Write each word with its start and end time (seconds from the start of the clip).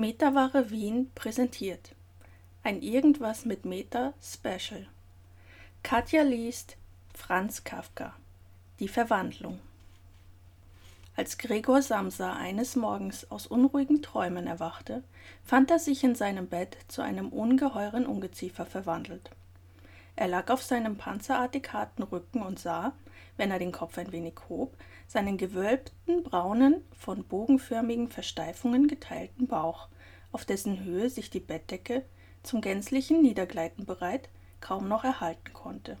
Metaware 0.00 0.70
Wien 0.70 1.10
präsentiert 1.14 1.94
ein 2.62 2.80
Irgendwas 2.80 3.44
mit 3.44 3.66
Meta 3.66 4.14
Special. 4.22 4.86
Katja 5.82 6.22
liest 6.22 6.78
Franz 7.12 7.64
Kafka 7.64 8.14
Die 8.78 8.88
Verwandlung. 8.88 9.58
Als 11.16 11.36
Gregor 11.36 11.82
Samsa 11.82 12.32
eines 12.32 12.76
Morgens 12.76 13.30
aus 13.30 13.46
unruhigen 13.46 14.00
Träumen 14.00 14.46
erwachte, 14.46 15.02
fand 15.44 15.70
er 15.70 15.78
sich 15.78 16.02
in 16.02 16.14
seinem 16.14 16.46
Bett 16.46 16.78
zu 16.88 17.02
einem 17.02 17.28
ungeheuren 17.28 18.06
Ungeziefer 18.06 18.64
verwandelt. 18.64 19.28
Er 20.16 20.28
lag 20.28 20.48
auf 20.48 20.62
seinem 20.62 20.96
panzerartig 20.96 21.74
harten 21.74 22.04
Rücken 22.04 22.40
und 22.40 22.58
sah, 22.58 22.94
wenn 23.40 23.50
er 23.50 23.58
den 23.58 23.72
Kopf 23.72 23.96
ein 23.96 24.12
wenig 24.12 24.34
hob, 24.50 24.76
seinen 25.08 25.38
gewölbten, 25.38 26.22
braunen, 26.22 26.84
von 26.92 27.24
bogenförmigen 27.24 28.10
Versteifungen 28.10 28.86
geteilten 28.86 29.46
Bauch, 29.46 29.88
auf 30.30 30.44
dessen 30.44 30.84
Höhe 30.84 31.08
sich 31.08 31.30
die 31.30 31.40
Bettdecke, 31.40 32.04
zum 32.42 32.60
gänzlichen 32.60 33.22
Niedergleiten 33.22 33.86
bereit, 33.86 34.28
kaum 34.60 34.88
noch 34.88 35.04
erhalten 35.04 35.54
konnte. 35.54 35.96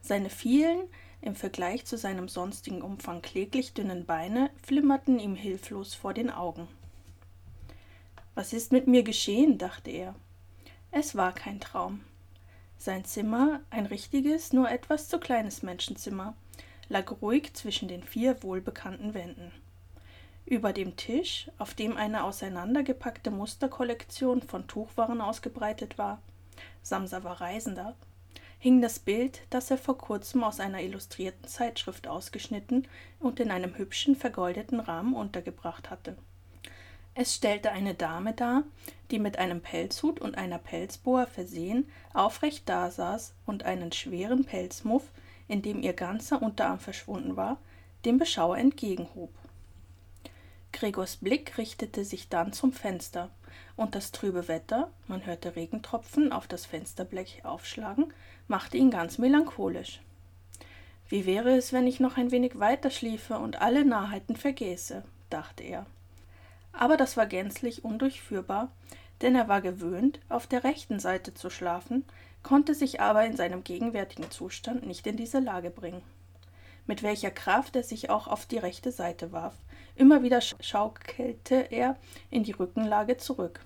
Seine 0.00 0.28
vielen, 0.28 0.88
im 1.20 1.36
Vergleich 1.36 1.84
zu 1.84 1.96
seinem 1.96 2.28
sonstigen 2.28 2.82
Umfang 2.82 3.22
kläglich 3.22 3.72
dünnen 3.72 4.04
Beine 4.04 4.50
flimmerten 4.64 5.20
ihm 5.20 5.36
hilflos 5.36 5.94
vor 5.94 6.12
den 6.12 6.32
Augen. 6.32 6.66
Was 8.34 8.52
ist 8.52 8.72
mit 8.72 8.88
mir 8.88 9.04
geschehen? 9.04 9.58
dachte 9.58 9.92
er. 9.92 10.16
Es 10.90 11.14
war 11.14 11.32
kein 11.32 11.60
Traum. 11.60 12.00
Sein 12.78 13.04
Zimmer, 13.04 13.60
ein 13.70 13.86
richtiges, 13.86 14.52
nur 14.52 14.70
etwas 14.70 15.08
zu 15.08 15.18
kleines 15.18 15.62
Menschenzimmer, 15.62 16.34
lag 16.88 17.10
ruhig 17.20 17.54
zwischen 17.54 17.88
den 17.88 18.02
vier 18.02 18.42
wohlbekannten 18.42 19.14
Wänden. 19.14 19.50
Über 20.44 20.72
dem 20.72 20.96
Tisch, 20.96 21.50
auf 21.58 21.74
dem 21.74 21.96
eine 21.96 22.22
auseinandergepackte 22.22 23.32
Musterkollektion 23.32 24.42
von 24.42 24.68
Tuchwaren 24.68 25.20
ausgebreitet 25.20 25.98
war, 25.98 26.22
Samsa 26.82 27.24
war 27.24 27.40
Reisender, 27.40 27.96
hing 28.58 28.80
das 28.80 29.00
Bild, 29.00 29.40
das 29.50 29.70
er 29.70 29.78
vor 29.78 29.98
kurzem 29.98 30.44
aus 30.44 30.60
einer 30.60 30.80
illustrierten 30.80 31.48
Zeitschrift 31.48 32.06
ausgeschnitten 32.06 32.86
und 33.18 33.40
in 33.40 33.50
einem 33.50 33.76
hübschen 33.76 34.14
vergoldeten 34.14 34.78
Rahmen 34.78 35.14
untergebracht 35.14 35.90
hatte. 35.90 36.16
Es 37.18 37.34
stellte 37.34 37.72
eine 37.72 37.94
Dame 37.94 38.34
dar, 38.34 38.64
die 39.10 39.18
mit 39.18 39.38
einem 39.38 39.62
Pelzhut 39.62 40.20
und 40.20 40.36
einer 40.36 40.58
Pelzboa 40.58 41.24
versehen 41.24 41.90
aufrecht 42.12 42.68
dasaß 42.68 43.32
und 43.46 43.62
einen 43.62 43.90
schweren 43.90 44.44
Pelzmuff, 44.44 45.10
in 45.48 45.62
dem 45.62 45.80
ihr 45.80 45.94
ganzer 45.94 46.42
Unterarm 46.42 46.78
verschwunden 46.78 47.34
war, 47.34 47.56
dem 48.04 48.18
Beschauer 48.18 48.58
entgegenhob. 48.58 49.30
Gregors 50.74 51.16
Blick 51.16 51.56
richtete 51.56 52.04
sich 52.04 52.28
dann 52.28 52.52
zum 52.52 52.74
Fenster, 52.74 53.30
und 53.76 53.94
das 53.94 54.12
trübe 54.12 54.46
Wetter, 54.46 54.90
man 55.08 55.24
hörte 55.24 55.56
Regentropfen 55.56 56.32
auf 56.32 56.46
das 56.46 56.66
Fensterblech 56.66 57.46
aufschlagen, 57.46 58.12
machte 58.46 58.76
ihn 58.76 58.90
ganz 58.90 59.16
melancholisch. 59.16 60.02
Wie 61.08 61.24
wäre 61.24 61.56
es, 61.56 61.72
wenn 61.72 61.86
ich 61.86 61.98
noch 61.98 62.18
ein 62.18 62.30
wenig 62.30 62.58
weiter 62.58 62.90
schliefe 62.90 63.38
und 63.38 63.62
alle 63.62 63.86
Nahheiten 63.86 64.36
vergäße, 64.36 65.02
dachte 65.30 65.62
er 65.62 65.86
aber 66.78 66.96
das 66.96 67.16
war 67.16 67.26
gänzlich 67.26 67.84
undurchführbar, 67.84 68.70
denn 69.22 69.34
er 69.34 69.48
war 69.48 69.60
gewöhnt, 69.60 70.20
auf 70.28 70.46
der 70.46 70.64
rechten 70.64 71.00
Seite 71.00 71.34
zu 71.34 71.50
schlafen, 71.50 72.04
konnte 72.42 72.74
sich 72.74 73.00
aber 73.00 73.24
in 73.24 73.36
seinem 73.36 73.64
gegenwärtigen 73.64 74.30
Zustand 74.30 74.86
nicht 74.86 75.06
in 75.06 75.16
diese 75.16 75.40
Lage 75.40 75.70
bringen. 75.70 76.02
Mit 76.86 77.02
welcher 77.02 77.30
Kraft 77.30 77.74
er 77.74 77.82
sich 77.82 78.10
auch 78.10 78.28
auf 78.28 78.46
die 78.46 78.58
rechte 78.58 78.92
Seite 78.92 79.32
warf, 79.32 79.54
immer 79.96 80.22
wieder 80.22 80.40
schaukelte 80.40 81.56
er 81.70 81.96
in 82.30 82.44
die 82.44 82.52
Rückenlage 82.52 83.16
zurück. 83.16 83.60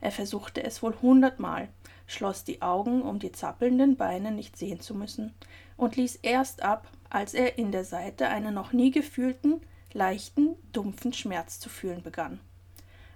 Er 0.00 0.10
versuchte 0.10 0.64
es 0.64 0.82
wohl 0.82 0.96
hundertmal, 1.00 1.68
schloss 2.08 2.42
die 2.42 2.60
Augen, 2.60 3.02
um 3.02 3.20
die 3.20 3.30
zappelnden 3.30 3.96
Beine 3.96 4.32
nicht 4.32 4.56
sehen 4.56 4.80
zu 4.80 4.94
müssen, 4.94 5.32
und 5.76 5.94
ließ 5.94 6.16
erst 6.22 6.62
ab, 6.62 6.88
als 7.08 7.34
er 7.34 7.58
in 7.58 7.70
der 7.70 7.84
Seite 7.84 8.28
einen 8.28 8.54
noch 8.54 8.72
nie 8.72 8.90
gefühlten, 8.90 9.60
leichten, 9.94 10.56
dumpfen 10.72 11.12
Schmerz 11.12 11.60
zu 11.60 11.68
fühlen 11.68 12.02
begann. 12.02 12.40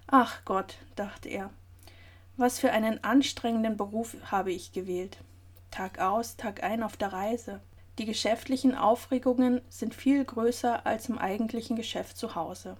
Ach 0.07 0.43
Gott, 0.45 0.77
dachte 0.95 1.29
er, 1.29 1.49
was 2.37 2.59
für 2.59 2.71
einen 2.71 3.03
anstrengenden 3.03 3.77
Beruf 3.77 4.15
habe 4.31 4.51
ich 4.51 4.71
gewählt. 4.71 5.17
Tag 5.71 5.99
aus, 5.99 6.37
Tag 6.37 6.63
ein 6.63 6.83
auf 6.83 6.95
der 6.95 7.11
Reise. 7.11 7.59
Die 7.97 8.05
geschäftlichen 8.05 8.75
Aufregungen 8.75 9.61
sind 9.69 9.95
viel 9.95 10.23
größer 10.23 10.85
als 10.85 11.09
im 11.09 11.17
eigentlichen 11.17 11.75
Geschäft 11.75 12.17
zu 12.17 12.35
Hause. 12.35 12.77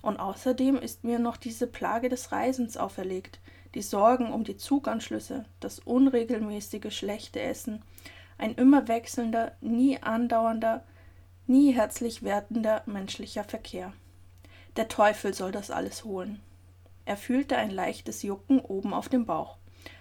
Und 0.00 0.18
außerdem 0.18 0.76
ist 0.76 1.02
mir 1.02 1.18
noch 1.18 1.36
diese 1.36 1.66
Plage 1.66 2.08
des 2.08 2.30
Reisens 2.30 2.76
auferlegt, 2.76 3.40
die 3.74 3.82
Sorgen 3.82 4.32
um 4.32 4.44
die 4.44 4.56
Zuganschlüsse, 4.56 5.44
das 5.60 5.80
unregelmäßige 5.80 6.96
schlechte 6.96 7.40
Essen, 7.40 7.82
ein 8.38 8.54
immer 8.54 8.86
wechselnder, 8.86 9.52
nie 9.60 10.00
andauernder, 10.00 10.84
nie 11.46 11.72
herzlich 11.72 12.22
werdender 12.22 12.82
menschlicher 12.86 13.44
Verkehr. 13.44 13.92
Der 14.76 14.88
Teufel 14.88 15.34
soll 15.34 15.52
das 15.52 15.70
alles 15.70 16.04
holen. 16.04 16.40
Er 17.04 17.16
fühlte 17.16 17.56
ein 17.56 17.70
leichtes 17.70 18.22
Jucken 18.22 18.60
oben 18.60 18.94
auf 18.94 19.08
dem 19.08 19.26
Bauch, 19.26 19.58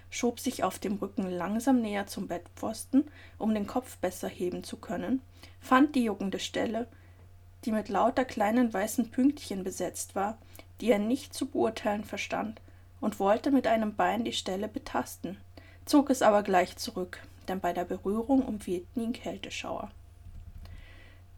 schob 0.10 0.40
sich 0.40 0.64
auf 0.64 0.80
dem 0.80 0.96
Rücken 0.96 1.30
langsam 1.30 1.82
näher 1.82 2.08
zum 2.08 2.28
Bettpfosten, 2.28 3.04
um 3.38 3.54
den 3.54 3.68
Kopf 3.68 3.98
besser 3.98 4.30
heben 4.30 4.64
zu 4.64 4.78
können, 4.78 5.22
fand 5.60 5.96
die 5.96 6.06
juckende 6.06 6.40
Stelle, 6.40 6.88
die 7.66 7.72
mit 7.72 7.90
lauter 7.90 8.24
kleinen 8.24 8.74
weißen 8.74 9.12
Pünktchen 9.12 9.64
besetzt 9.64 10.16
war, 10.16 10.38
die 10.80 10.92
er 10.92 11.00
nicht 11.00 11.34
zu 11.34 11.48
beurteilen 11.48 12.06
verstand, 12.06 12.62
und 13.02 13.20
wollte 13.20 13.52
mit 13.52 13.68
einem 13.68 13.96
Bein 13.96 14.24
die 14.24 14.34
Stelle 14.34 14.70
betasten, 14.70 15.38
zog 15.86 16.10
es 16.10 16.22
aber 16.22 16.42
gleich 16.42 16.78
zurück, 16.78 17.20
denn 17.50 17.60
bei 17.60 17.74
der 17.74 17.84
Berührung 17.84 18.44
umwehten 18.44 19.02
ihn 19.02 19.14
Kälteschauer. 19.14 19.92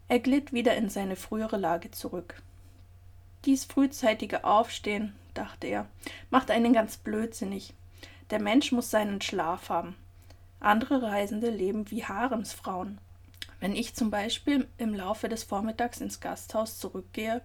Er 0.07 0.19
glitt 0.19 0.53
wieder 0.53 0.75
in 0.75 0.89
seine 0.89 1.15
frühere 1.15 1.57
Lage 1.57 1.91
zurück. 1.91 2.41
Dies 3.45 3.65
frühzeitige 3.65 4.43
Aufstehen, 4.43 5.15
dachte 5.33 5.67
er, 5.67 5.87
macht 6.29 6.51
einen 6.51 6.73
ganz 6.73 6.97
blödsinnig. 6.97 7.73
Der 8.29 8.39
Mensch 8.39 8.71
muss 8.71 8.91
seinen 8.91 9.21
Schlaf 9.21 9.69
haben. 9.69 9.95
Andere 10.59 11.01
Reisende 11.01 11.49
leben 11.49 11.89
wie 11.91 12.05
Haremsfrauen. 12.05 12.99
Wenn 13.59 13.75
ich 13.75 13.95
zum 13.95 14.11
Beispiel 14.11 14.67
im 14.77 14.93
Laufe 14.93 15.29
des 15.29 15.43
Vormittags 15.43 16.01
ins 16.01 16.19
Gasthaus 16.19 16.79
zurückgehe, 16.79 17.41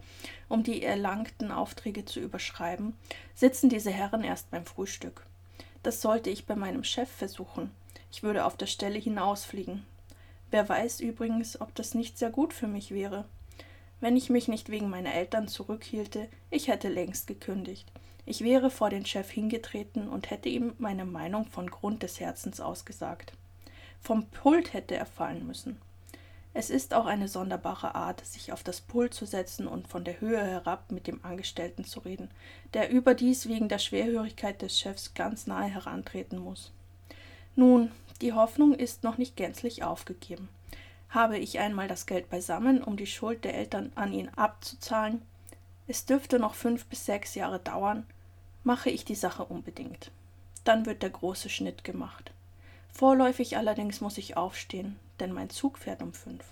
um 0.49 0.63
die 0.63 0.83
erlangten 0.83 1.51
Aufträge 1.51 2.05
zu 2.05 2.21
überschreiben, 2.21 2.95
sitzen 3.35 3.69
diese 3.69 3.91
Herren 3.91 4.25
erst 4.25 4.51
beim 4.51 4.67
Frühstück. 4.67 5.25
Das 5.83 6.03
sollte 6.03 6.29
ich 6.29 6.47
bei 6.47 6.57
meinem 6.57 6.85
Chef 6.85 7.11
versuchen. 7.11 7.71
Ich 8.11 8.23
würde 8.23 8.45
auf 8.45 8.57
der 8.57 8.67
Stelle 8.67 8.99
hinausfliegen. 8.99 9.87
Wer 10.51 10.69
weiß 10.69 11.01
übrigens, 11.01 11.61
ob 11.61 11.75
das 11.75 11.95
nicht 11.95 12.19
sehr 12.19 12.31
gut 12.31 12.53
für 12.53 12.67
mich 12.67 12.91
wäre. 12.91 13.25
Wenn 14.01 14.17
ich 14.17 14.31
mich 14.31 14.49
nicht 14.49 14.71
wegen 14.71 14.89
meiner 14.89 15.15
Eltern 15.15 15.47
zurückhielte, 15.47 16.29
ich 16.51 16.69
hätte 16.69 16.89
längst 16.89 17.27
gekündigt. 17.27 17.91
Ich 18.27 18.43
wäre 18.43 18.71
vor 18.71 18.91
den 18.91 19.07
Chef 19.07 19.31
hingetreten 19.31 20.09
und 20.09 20.31
hätte 20.31 20.49
ihm 20.49 20.75
meine 20.79 21.05
Meinung 21.05 21.47
von 21.47 21.71
Grund 21.71 22.03
des 22.03 22.21
Herzens 22.21 22.61
ausgesagt. 22.61 23.33
Vom 24.01 24.27
Pult 24.27 24.73
hätte 24.73 24.97
er 24.97 25.07
fallen 25.07 25.47
müssen. 25.47 25.79
Es 26.53 26.69
ist 26.69 26.95
auch 26.95 27.07
eine 27.07 27.29
sonderbare 27.29 27.95
Art, 27.95 28.27
sich 28.27 28.53
auf 28.53 28.65
das 28.65 28.81
Pult 28.81 29.15
zu 29.15 29.25
setzen 29.25 29.69
und 29.69 29.87
von 29.87 30.03
der 30.03 30.21
Höhe 30.21 30.43
herab 30.43 30.91
mit 30.91 31.07
dem 31.07 31.25
Angestellten 31.25 31.85
zu 31.85 32.01
reden, 32.01 32.29
der 32.75 32.91
überdies 32.91 33.49
wegen 33.49 33.69
der 33.69 33.79
Schwerhörigkeit 33.79 34.61
des 34.61 34.79
Chefs 34.79 35.15
ganz 35.15 35.47
nahe 35.47 35.69
herantreten 35.69 36.39
muss. 36.39 36.73
Nun, 37.55 37.93
die 38.21 38.33
Hoffnung 38.33 38.75
ist 38.75 39.05
noch 39.05 39.19
nicht 39.19 39.37
gänzlich 39.37 39.83
aufgegeben. 39.83 40.49
Habe 41.09 41.39
ich 41.39 41.59
einmal 41.59 41.89
das 41.89 42.07
Geld 42.07 42.31
beisammen, 42.31 42.83
um 42.83 42.97
die 42.97 43.07
Schuld 43.07 43.45
der 43.45 43.55
Eltern 43.55 43.91
an 43.95 44.13
ihn 44.13 44.29
abzuzahlen, 44.29 45.23
es 45.91 46.05
dürfte 46.05 46.39
noch 46.39 46.55
fünf 46.55 46.87
bis 46.87 47.05
sechs 47.05 47.35
Jahre 47.35 47.59
dauern, 47.59 48.07
mache 48.63 48.91
ich 48.91 49.05
die 49.05 49.17
Sache 49.17 49.45
unbedingt. 49.45 50.13
Dann 50.63 50.87
wird 50.87 51.03
der 51.03 51.11
große 51.11 51.49
Schnitt 51.49 51.83
gemacht. 51.83 52.31
Vorläufig 52.93 53.57
allerdings 53.57 54.01
muss 54.01 54.17
ich 54.17 54.37
aufstehen, 54.37 55.01
denn 55.19 55.33
mein 55.33 55.51
Zug 55.51 55.79
fährt 55.79 56.01
um 56.01 56.13
fünf. 56.13 56.45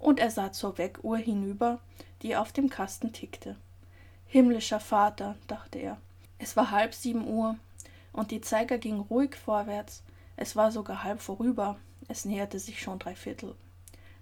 Und 0.00 0.18
er 0.18 0.32
sah 0.32 0.50
zur 0.50 0.78
Weckuhr 0.78 1.16
hinüber, 1.16 1.78
die 2.22 2.34
auf 2.34 2.50
dem 2.50 2.70
Kasten 2.70 3.12
tickte. 3.12 3.54
Himmlischer 4.26 4.80
Vater, 4.80 5.36
dachte 5.46 5.78
er. 5.78 5.96
Es 6.38 6.56
war 6.56 6.72
halb 6.72 6.94
sieben 6.94 7.28
Uhr, 7.28 7.56
und 8.12 8.32
die 8.32 8.40
Zeiger 8.40 8.78
gingen 8.78 9.02
ruhig 9.02 9.36
vorwärts, 9.36 10.02
es 10.36 10.56
war 10.56 10.72
sogar 10.72 11.04
halb 11.04 11.20
vorüber, 11.20 11.76
es 12.08 12.24
näherte 12.24 12.58
sich 12.58 12.80
schon 12.80 12.98
drei 12.98 13.14
Viertel. 13.14 13.54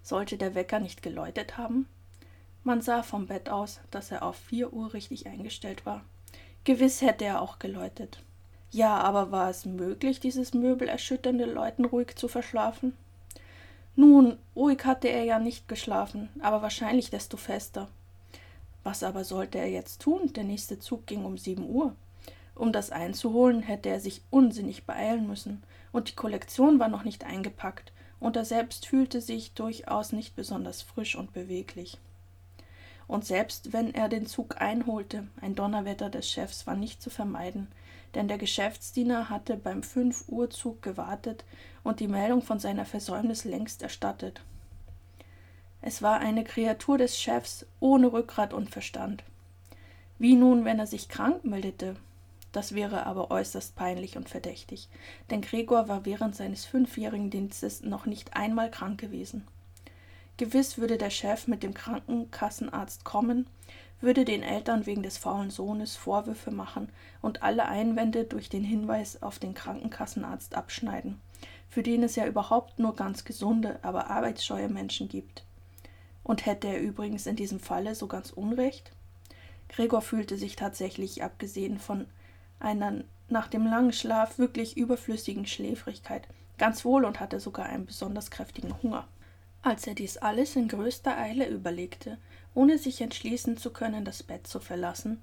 Sollte 0.03 0.37
der 0.37 0.55
Wecker 0.55 0.79
nicht 0.79 1.03
geläutet 1.03 1.57
haben? 1.57 1.87
Man 2.63 2.81
sah 2.81 3.03
vom 3.03 3.27
Bett 3.27 3.49
aus, 3.49 3.79
dass 3.89 4.11
er 4.11 4.23
auf 4.23 4.35
vier 4.35 4.73
Uhr 4.73 4.93
richtig 4.93 5.27
eingestellt 5.27 5.85
war. 5.85 6.03
Gewiss 6.63 7.01
hätte 7.01 7.25
er 7.25 7.41
auch 7.41 7.59
geläutet. 7.59 8.21
Ja, 8.69 8.97
aber 8.97 9.31
war 9.31 9.49
es 9.49 9.65
möglich, 9.65 10.19
dieses 10.19 10.53
möbelerschütternde 10.53 11.45
Läuten 11.45 11.85
ruhig 11.85 12.15
zu 12.15 12.27
verschlafen? 12.27 12.95
Nun, 13.95 14.37
ruhig 14.55 14.85
hatte 14.85 15.09
er 15.09 15.23
ja 15.23 15.39
nicht 15.39 15.67
geschlafen, 15.67 16.29
aber 16.41 16.61
wahrscheinlich 16.61 17.09
desto 17.09 17.35
fester. 17.35 17.89
Was 18.83 19.03
aber 19.03 19.23
sollte 19.23 19.57
er 19.57 19.69
jetzt 19.69 20.01
tun? 20.01 20.31
Der 20.33 20.43
nächste 20.43 20.79
Zug 20.79 21.05
ging 21.05 21.25
um 21.25 21.37
sieben 21.37 21.67
Uhr. 21.67 21.95
Um 22.61 22.71
das 22.71 22.91
einzuholen, 22.91 23.63
hätte 23.63 23.89
er 23.89 23.99
sich 23.99 24.21
unsinnig 24.29 24.85
beeilen 24.85 25.25
müssen, 25.25 25.63
und 25.91 26.09
die 26.11 26.15
Kollektion 26.15 26.79
war 26.79 26.89
noch 26.89 27.03
nicht 27.03 27.23
eingepackt, 27.23 27.91
und 28.19 28.35
er 28.35 28.45
selbst 28.45 28.85
fühlte 28.85 29.19
sich 29.19 29.53
durchaus 29.53 30.11
nicht 30.11 30.35
besonders 30.35 30.83
frisch 30.83 31.15
und 31.15 31.33
beweglich. 31.33 31.97
Und 33.07 33.25
selbst 33.25 33.73
wenn 33.73 33.95
er 33.95 34.09
den 34.09 34.27
Zug 34.27 34.61
einholte, 34.61 35.25
ein 35.41 35.55
Donnerwetter 35.55 36.11
des 36.11 36.29
Chefs 36.29 36.67
war 36.67 36.75
nicht 36.75 37.01
zu 37.01 37.09
vermeiden, 37.09 37.67
denn 38.13 38.27
der 38.27 38.37
Geschäftsdiener 38.37 39.31
hatte 39.31 39.57
beim 39.57 39.81
fünf 39.81 40.25
Uhr 40.27 40.51
Zug 40.51 40.83
gewartet 40.83 41.43
und 41.83 41.99
die 41.99 42.07
Meldung 42.07 42.43
von 42.43 42.59
seiner 42.59 42.85
Versäumnis 42.85 43.43
längst 43.43 43.81
erstattet. 43.81 44.39
Es 45.81 46.03
war 46.03 46.19
eine 46.19 46.43
Kreatur 46.43 46.99
des 46.99 47.19
Chefs 47.19 47.65
ohne 47.79 48.13
Rückgrat 48.13 48.53
und 48.53 48.69
Verstand. 48.69 49.23
Wie 50.19 50.35
nun, 50.35 50.63
wenn 50.63 50.77
er 50.77 50.85
sich 50.85 51.09
krank 51.09 51.43
meldete? 51.43 51.95
Das 52.51 52.75
wäre 52.75 53.05
aber 53.05 53.31
äußerst 53.31 53.75
peinlich 53.75 54.17
und 54.17 54.27
verdächtig, 54.27 54.89
denn 55.29 55.41
Gregor 55.41 55.87
war 55.87 56.05
während 56.05 56.35
seines 56.35 56.65
fünfjährigen 56.65 57.29
Dienstes 57.29 57.81
noch 57.81 58.05
nicht 58.05 58.35
einmal 58.35 58.69
krank 58.69 58.99
gewesen. 58.99 59.47
Gewiss 60.37 60.77
würde 60.77 60.97
der 60.97 61.11
Chef 61.11 61.47
mit 61.47 61.63
dem 61.63 61.73
Krankenkassenarzt 61.73 63.05
kommen, 63.05 63.47
würde 64.01 64.25
den 64.25 64.43
Eltern 64.43 64.85
wegen 64.85 65.03
des 65.03 65.17
faulen 65.17 65.51
Sohnes 65.51 65.95
Vorwürfe 65.95 66.51
machen 66.51 66.89
und 67.21 67.43
alle 67.43 67.67
Einwände 67.67 68.25
durch 68.25 68.49
den 68.49 68.63
Hinweis 68.63 69.21
auf 69.21 69.39
den 69.39 69.53
Krankenkassenarzt 69.53 70.55
abschneiden, 70.55 71.21
für 71.69 71.83
den 71.83 72.03
es 72.03 72.15
ja 72.15 72.25
überhaupt 72.25 72.79
nur 72.79 72.95
ganz 72.95 73.23
gesunde, 73.23 73.79
aber 73.83 74.09
arbeitsscheue 74.09 74.69
Menschen 74.69 75.07
gibt. 75.07 75.45
Und 76.23 76.45
hätte 76.45 76.67
er 76.67 76.81
übrigens 76.81 77.27
in 77.27 77.35
diesem 77.35 77.59
Falle 77.59 77.95
so 77.95 78.07
ganz 78.07 78.31
Unrecht? 78.31 78.91
Gregor 79.69 80.01
fühlte 80.01 80.37
sich 80.37 80.55
tatsächlich, 80.55 81.23
abgesehen 81.23 81.79
von 81.79 82.07
einer 82.61 83.03
nach 83.29 83.47
dem 83.47 83.65
langen 83.65 83.93
Schlaf 83.93 84.37
wirklich 84.37 84.77
überflüssigen 84.77 85.45
Schläfrigkeit, 85.45 86.27
ganz 86.57 86.85
wohl 86.85 87.05
und 87.05 87.19
hatte 87.19 87.39
sogar 87.39 87.65
einen 87.67 87.85
besonders 87.85 88.29
kräftigen 88.31 88.81
Hunger. 88.81 89.07
Als 89.61 89.87
er 89.87 89.93
dies 89.93 90.17
alles 90.17 90.55
in 90.55 90.67
größter 90.67 91.17
Eile 91.17 91.47
überlegte, 91.47 92.17
ohne 92.53 92.77
sich 92.77 93.01
entschließen 93.01 93.57
zu 93.57 93.71
können, 93.71 94.05
das 94.05 94.23
Bett 94.23 94.47
zu 94.47 94.59
verlassen, 94.59 95.19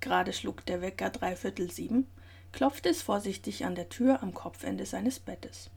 gerade 0.00 0.32
schlug 0.32 0.64
der 0.66 0.80
Wecker 0.80 1.10
dreiviertel 1.10 1.70
sieben, 1.70 2.06
klopfte 2.52 2.90
es 2.90 3.02
vorsichtig 3.02 3.64
an 3.64 3.74
der 3.74 3.88
Tür 3.88 4.22
am 4.22 4.34
Kopfende 4.34 4.86
seines 4.86 5.18
Bettes. 5.18 5.70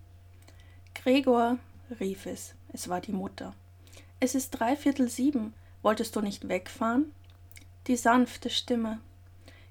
Gregor, 0.93 1.57
rief 1.99 2.25
es, 2.25 2.53
es 2.73 2.89
war 2.89 3.01
die 3.01 3.11
Mutter. 3.13 3.53
Es 4.19 4.35
ist 4.35 4.51
dreiviertel 4.51 5.09
sieben. 5.09 5.53
Wolltest 5.81 6.15
du 6.15 6.21
nicht 6.21 6.47
wegfahren? 6.47 7.11
Die 7.87 7.95
sanfte 7.95 8.51
Stimme. 8.51 8.99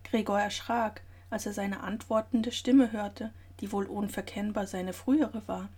Gregor 0.02 0.40
erschrak, 0.40 1.02
als 1.30 1.46
er 1.46 1.52
seine 1.52 1.80
antwortende 1.80 2.52
Stimme 2.52 2.92
hörte, 2.92 3.32
die 3.60 3.72
wohl 3.72 3.86
unverkennbar 3.86 4.66
seine 4.66 4.92
frühere 4.92 5.42
war, 5.46 5.68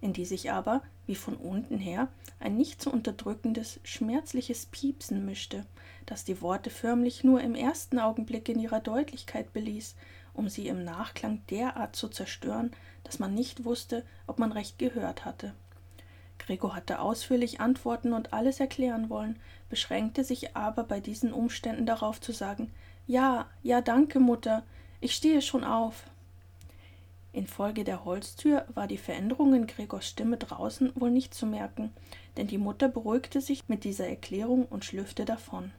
in 0.00 0.12
die 0.12 0.24
sich 0.24 0.52
aber, 0.52 0.82
wie 1.06 1.14
von 1.14 1.36
unten 1.36 1.78
her, 1.78 2.08
ein 2.40 2.56
nicht 2.56 2.82
zu 2.82 2.92
unterdrückendes, 2.92 3.80
schmerzliches 3.84 4.66
Piepsen 4.66 5.24
mischte, 5.24 5.64
das 6.04 6.24
die 6.24 6.40
Worte 6.40 6.70
förmlich 6.70 7.24
nur 7.24 7.40
im 7.40 7.54
ersten 7.54 7.98
Augenblick 7.98 8.48
in 8.48 8.60
ihrer 8.60 8.80
Deutlichkeit 8.80 9.52
beließ, 9.52 9.94
um 10.34 10.48
sie 10.48 10.68
im 10.68 10.84
Nachklang 10.84 11.42
derart 11.50 11.96
zu 11.96 12.08
zerstören, 12.08 12.72
dass 13.04 13.18
man 13.18 13.34
nicht 13.34 13.64
wusste, 13.64 14.04
ob 14.26 14.38
man 14.38 14.52
recht 14.52 14.78
gehört 14.78 15.24
hatte. 15.24 15.54
Gregor 16.38 16.76
hatte 16.76 17.00
ausführlich 17.00 17.60
antworten 17.60 18.12
und 18.12 18.32
alles 18.32 18.60
erklären 18.60 19.08
wollen, 19.08 19.38
beschränkte 19.68 20.22
sich 20.22 20.54
aber 20.56 20.84
bei 20.84 21.00
diesen 21.00 21.32
Umständen 21.32 21.86
darauf 21.86 22.20
zu 22.20 22.32
sagen 22.32 22.70
Ja, 23.06 23.46
ja, 23.62 23.80
danke, 23.80 24.20
Mutter, 24.20 24.62
ich 25.00 25.14
stehe 25.14 25.42
schon 25.42 25.64
auf. 25.64 26.04
Infolge 27.32 27.84
der 27.84 28.04
Holztür 28.04 28.64
war 28.74 28.86
die 28.86 28.98
Veränderung 28.98 29.54
in 29.54 29.66
Gregors 29.66 30.08
Stimme 30.08 30.38
draußen 30.38 30.92
wohl 30.94 31.10
nicht 31.10 31.34
zu 31.34 31.46
merken, 31.46 31.92
denn 32.36 32.46
die 32.46 32.58
Mutter 32.58 32.88
beruhigte 32.88 33.40
sich 33.40 33.68
mit 33.68 33.84
dieser 33.84 34.08
Erklärung 34.08 34.64
und 34.66 34.84
schlüpfte 34.84 35.24
davon. 35.24 35.70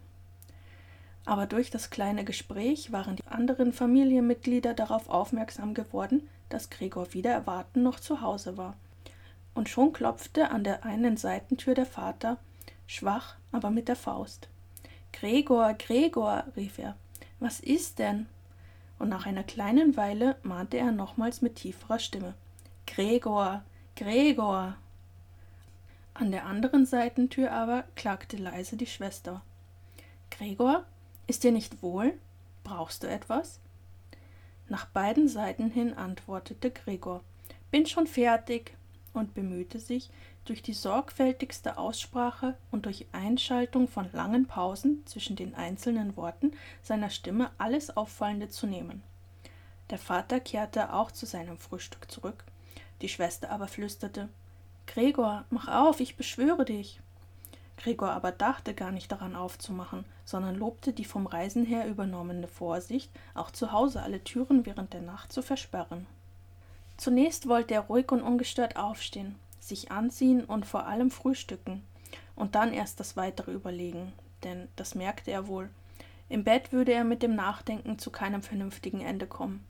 Aber 1.26 1.46
durch 1.46 1.72
das 1.72 1.90
kleine 1.90 2.24
Gespräch 2.24 2.92
waren 2.92 3.16
die 3.16 3.28
anderen 3.28 3.74
Familienmitglieder 3.74 4.74
darauf 4.74 5.10
aufmerksam 5.10 5.74
geworden, 5.74 6.30
dass 6.50 6.70
Gregor 6.70 7.14
wieder 7.14 7.32
erwarten 7.32 7.84
noch 7.84 8.00
zu 8.00 8.22
Hause 8.22 8.58
war 8.58 8.76
und 9.58 9.68
schon 9.68 9.92
klopfte 9.92 10.52
an 10.52 10.64
der 10.64 10.86
einen 10.86 11.18
Seitentür 11.18 11.74
der 11.74 11.88
Vater, 11.88 12.38
schwach, 12.86 13.36
aber 13.52 13.72
mit 13.72 13.88
der 13.88 13.96
Faust. 13.96 14.48
Gregor, 15.12 15.74
Gregor, 15.74 16.44
rief 16.56 16.78
er, 16.78 16.96
was 17.40 17.60
ist 17.60 17.98
denn? 17.98 18.28
Und 19.00 19.10
nach 19.10 19.26
einer 19.26 19.44
kleinen 19.44 19.96
Weile 19.98 20.38
mahnte 20.44 20.78
er 20.78 20.92
nochmals 20.92 21.42
mit 21.42 21.56
tieferer 21.56 22.00
Stimme. 22.00 22.34
Gregor, 22.86 23.64
Gregor. 23.96 24.76
An 26.14 26.32
der 26.32 26.46
anderen 26.46 26.86
Seitentür 26.86 27.52
aber 27.52 27.84
klagte 27.96 28.38
leise 28.38 28.76
die 28.76 28.88
Schwester. 28.88 29.42
Gregor, 30.32 30.86
ist 31.28 31.44
dir 31.44 31.52
nicht 31.52 31.84
wohl? 31.84 32.14
Brauchst 32.64 33.04
du 33.04 33.08
etwas? 33.08 33.60
Nach 34.70 34.86
beiden 34.86 35.28
Seiten 35.28 35.70
hin 35.70 35.94
antwortete 35.94 36.72
Gregor. 36.72 37.24
Bin 37.72 37.86
schon 37.86 38.08
fertig, 38.08 38.77
und 39.18 39.34
bemühte 39.34 39.80
sich, 39.80 40.10
durch 40.46 40.62
die 40.62 40.74
sorgfältigste 40.74 41.78
Aussprache 41.78 42.56
und 42.72 42.86
durch 42.86 43.08
Einschaltung 43.12 43.88
von 43.88 44.10
langen 44.14 44.46
Pausen 44.46 45.06
zwischen 45.06 45.36
den 45.36 45.56
einzelnen 45.56 46.16
Worten 46.16 46.52
seiner 46.82 47.10
Stimme 47.10 47.52
alles 47.58 47.96
Auffallende 47.98 48.50
zu 48.50 48.66
nehmen. 48.66 49.04
Der 49.90 49.98
Vater 49.98 50.40
kehrte 50.40 50.94
auch 50.94 51.12
zu 51.12 51.26
seinem 51.26 51.58
Frühstück 51.58 52.10
zurück, 52.10 52.44
die 53.02 53.10
Schwester 53.10 53.52
aber 53.52 53.68
flüsterte 53.68 54.30
Gregor, 54.88 55.44
mach 55.50 55.68
auf, 55.68 56.00
ich 56.00 56.16
beschwöre 56.16 56.66
dich. 56.66 57.02
Gregor 57.76 58.10
aber 58.12 58.32
dachte 58.32 58.74
gar 58.74 58.92
nicht 58.92 59.12
daran 59.12 59.36
aufzumachen, 59.36 60.06
sondern 60.26 60.56
lobte 60.56 60.94
die 60.94 61.06
vom 61.06 61.28
Reisen 61.28 61.66
her 61.66 61.88
übernommene 61.88 62.48
Vorsicht, 62.48 63.12
auch 63.36 63.52
zu 63.52 63.72
Hause 63.72 64.02
alle 64.02 64.24
Türen 64.24 64.66
während 64.66 64.94
der 64.94 65.02
Nacht 65.02 65.32
zu 65.32 65.42
versperren. 65.42 66.08
Zunächst 66.98 67.48
wollte 67.48 67.76
er 67.76 67.82
ruhig 67.82 68.12
und 68.12 68.24
ungestört 68.24 68.76
aufstehen, 68.76 69.36
sich 69.60 69.92
anziehen 69.92 70.44
und 70.44 70.66
vor 70.66 70.88
allem 70.88 71.12
frühstücken 71.12 71.84
und 72.36 72.56
dann 72.56 72.74
erst 72.74 73.00
das 73.00 73.16
weitere 73.16 73.52
überlegen, 73.52 74.14
denn 74.44 74.68
das 74.76 74.96
merkte 74.96 75.30
er 75.30 75.48
wohl. 75.48 75.70
Im 76.28 76.44
Bett 76.44 76.72
würde 76.72 76.94
er 76.94 77.04
mit 77.04 77.22
dem 77.22 77.36
Nachdenken 77.36 78.00
zu 78.00 78.10
keinem 78.10 78.42
vernünftigen 78.42 79.02
Ende 79.02 79.28
kommen. 79.28 79.64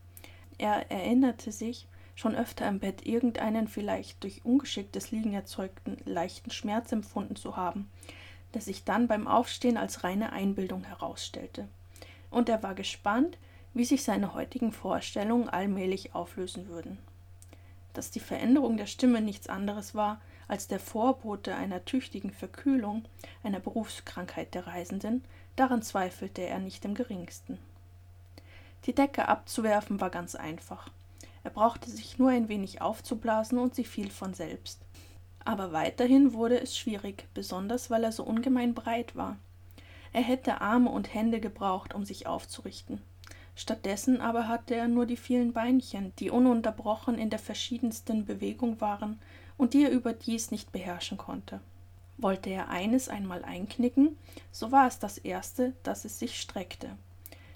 Er 0.57 0.89
erinnerte 0.89 1.51
sich, 1.51 1.87
schon 2.15 2.33
öfter 2.33 2.67
im 2.67 2.79
Bett 2.79 3.05
irgendeinen 3.05 3.67
vielleicht 3.67 4.23
durch 4.23 4.43
ungeschicktes 4.45 5.11
Liegen 5.11 5.33
erzeugten 5.33 5.97
leichten 6.05 6.49
Schmerz 6.49 6.91
empfunden 6.93 7.35
zu 7.35 7.57
haben, 7.57 7.91
der 8.53 8.61
sich 8.61 8.85
dann 8.85 9.07
beim 9.07 9.27
Aufstehen 9.27 9.77
als 9.77 10.05
reine 10.05 10.31
Einbildung 10.31 10.85
herausstellte. 10.85 11.67
Und 12.31 12.47
er 12.47 12.63
war 12.63 12.73
gespannt, 12.73 13.37
wie 13.73 13.85
sich 13.85 14.03
seine 14.03 14.33
heutigen 14.33 14.71
Vorstellungen 14.71 15.49
allmählich 15.49 16.15
auflösen 16.15 16.69
würden 16.69 16.97
dass 17.97 18.11
die 18.11 18.19
Veränderung 18.19 18.77
der 18.77 18.85
Stimme 18.85 19.21
nichts 19.21 19.49
anderes 19.49 19.95
war 19.95 20.21
als 20.47 20.67
der 20.67 20.79
Vorbote 20.79 21.55
einer 21.55 21.83
tüchtigen 21.83 22.31
Verkühlung, 22.31 23.03
einer 23.43 23.59
Berufskrankheit 23.59 24.53
der 24.53 24.67
Reisenden, 24.67 25.23
daran 25.55 25.81
zweifelte 25.81 26.43
er 26.43 26.59
nicht 26.59 26.85
im 26.85 26.93
geringsten. 26.93 27.57
Die 28.85 28.93
Decke 28.93 29.27
abzuwerfen 29.27 29.99
war 29.99 30.11
ganz 30.11 30.35
einfach. 30.35 30.91
Er 31.43 31.49
brauchte 31.49 31.89
sich 31.89 32.19
nur 32.19 32.29
ein 32.29 32.49
wenig 32.49 32.81
aufzublasen 32.81 33.57
und 33.57 33.73
sie 33.73 33.83
fiel 33.83 34.11
von 34.11 34.35
selbst. 34.35 34.79
Aber 35.43 35.71
weiterhin 35.71 36.33
wurde 36.33 36.61
es 36.61 36.77
schwierig, 36.77 37.27
besonders 37.33 37.89
weil 37.89 38.03
er 38.03 38.11
so 38.11 38.23
ungemein 38.23 38.75
breit 38.75 39.15
war. 39.15 39.37
Er 40.13 40.21
hätte 40.21 40.61
Arme 40.61 40.91
und 40.91 41.13
Hände 41.13 41.39
gebraucht, 41.39 41.95
um 41.95 42.05
sich 42.05 42.27
aufzurichten. 42.27 43.01
Stattdessen 43.57 44.21
aber 44.21 44.47
hatte 44.47 44.75
er 44.75 44.87
nur 44.87 45.07
die 45.07 45.17
vielen 45.17 45.51
Beinchen, 45.51 46.13
die 46.19 46.29
ununterbrochen 46.29 47.17
in 47.17 47.31
der 47.31 47.39
verschiedensten 47.39 48.23
Bewegung 48.23 48.79
waren 48.79 49.19
und 49.57 49.73
die 49.73 49.83
er 49.83 49.89
überdies 49.89 50.51
nicht 50.51 50.71
beherrschen 50.71 51.17
konnte. 51.17 51.59
Wollte 52.19 52.51
er 52.51 52.69
eines 52.69 53.09
einmal 53.09 53.43
einknicken, 53.43 54.15
so 54.51 54.71
war 54.71 54.85
es 54.87 54.99
das 54.99 55.17
erste, 55.17 55.73
dass 55.81 56.05
es 56.05 56.19
sich 56.19 56.39
streckte. 56.39 56.91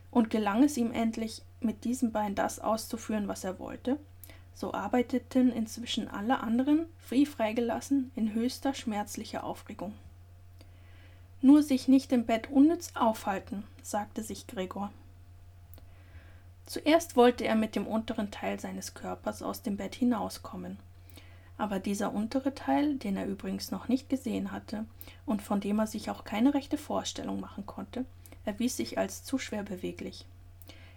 Und 0.10 0.31
gelang 0.31 0.63
es 0.63 0.75
ihm 0.75 0.91
endlich, 0.91 1.43
mit 1.60 1.84
diesem 1.84 2.12
Bein 2.12 2.34
das 2.34 2.60
auszuführen, 2.60 3.27
was 3.27 3.43
er 3.43 3.60
wollte, 3.60 4.00
so 4.55 4.74
arbeiteten 4.74 5.51
inzwischen 5.51 6.08
alle 6.08 6.39
anderen, 6.39 6.88
wie 7.10 7.27
freigelassen, 7.27 8.10
in 8.15 8.34
höchster 8.34 8.74
schmerzlicher 8.74 9.43
Aufregung. 9.43 9.93
Nur 11.41 11.62
sich 11.62 11.88
nicht 11.88 12.12
im 12.12 12.25
Bett 12.25 12.50
unnütz 12.50 12.91
aufhalten, 12.96 13.63
sagte 13.84 14.24
sich 14.24 14.48
Gregor. 14.48 14.91
Zuerst 16.71 17.17
wollte 17.17 17.43
er 17.43 17.55
mit 17.55 17.75
dem 17.75 17.85
unteren 17.85 18.31
Teil 18.31 18.57
seines 18.57 18.93
Körpers 18.93 19.43
aus 19.43 19.61
dem 19.61 19.75
Bett 19.75 19.93
hinauskommen. 19.93 20.79
Aber 21.57 21.79
dieser 21.79 22.13
untere 22.13 22.55
Teil, 22.55 22.95
den 22.95 23.17
er 23.17 23.25
übrigens 23.25 23.71
noch 23.71 23.89
nicht 23.89 24.07
gesehen 24.07 24.53
hatte 24.53 24.85
und 25.25 25.41
von 25.41 25.59
dem 25.59 25.79
er 25.79 25.87
sich 25.87 26.09
auch 26.09 26.23
keine 26.23 26.53
rechte 26.53 26.77
Vorstellung 26.77 27.41
machen 27.41 27.65
konnte, 27.65 28.05
erwies 28.45 28.77
sich 28.77 28.97
als 28.97 29.25
zu 29.25 29.37
schwer 29.37 29.63
beweglich. 29.63 30.25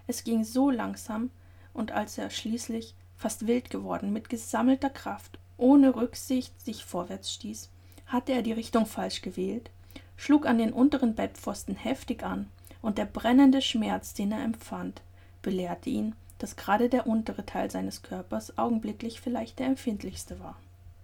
Es 0.07 0.23
ging 0.23 0.45
so 0.45 0.71
langsam, 0.71 1.31
und 1.73 1.91
als 1.91 2.19
er 2.19 2.31
schließlich, 2.31 2.95
fast 3.17 3.49
wild 3.49 3.69
geworden, 3.69 4.13
mit 4.13 4.29
gesammelter 4.29 4.91
Kraft, 4.91 5.41
ohne 5.57 5.97
Rücksicht 5.97 6.61
sich 6.61 6.85
vorwärts 6.85 7.33
stieß, 7.33 7.69
hatte 8.07 8.31
er 8.31 8.43
die 8.43 8.53
Richtung 8.53 8.87
falsch 8.87 9.23
gewählt, 9.23 9.73
schlug 10.17 10.47
an 10.47 10.59
den 10.59 10.73
unteren 10.73 11.17
Bettpfosten 11.17 11.75
heftig 11.75 12.23
an, 12.23 12.49
und 12.81 12.97
der 12.97 13.07
brennende 13.07 13.61
Schmerz, 13.61 14.15
den 14.15 14.31
er 14.31 14.45
empfand, 14.45 15.03
belehrte 15.45 15.91
ihn, 15.91 16.17
dass 16.39 16.57
gerade 16.57 16.89
der 16.89 17.07
untere 17.07 17.47
Teil 17.47 17.71
seines 17.71 18.03
Körpers 18.03 18.59
augenblicklich 18.59 19.21
vielleicht 19.21 19.61
der 19.61 19.67
empfindlichste 19.67 20.41
war. 20.41 20.57